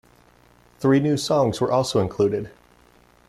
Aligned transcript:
Three 0.79 0.99
new 0.99 1.15
songs 1.15 1.61
were 1.61 1.71
also 1.71 1.99
included. 1.99 2.49